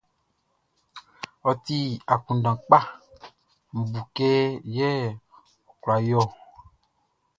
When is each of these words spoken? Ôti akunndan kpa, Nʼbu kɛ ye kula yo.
Ôti 1.49 1.79
akunndan 2.13 2.57
kpa, 2.65 2.79
Nʼbu 3.75 3.99
kɛ 4.15 4.29
ye 4.75 4.89
kula 5.81 5.97
yo. 6.09 6.21